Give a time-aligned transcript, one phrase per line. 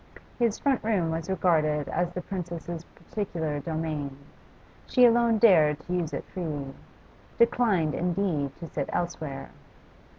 [0.39, 4.17] His front room was regarded as the Princess's peculiar domain;
[4.87, 6.73] she alone dared to use it freely
[7.37, 9.51] declined, indeed, to sit elsewhere.